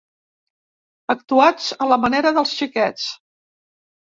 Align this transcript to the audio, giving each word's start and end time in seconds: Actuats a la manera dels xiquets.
Actuats 1.15 1.67
a 1.87 1.91
la 1.91 1.99
manera 2.07 2.33
dels 2.39 2.57
xiquets. 2.63 3.07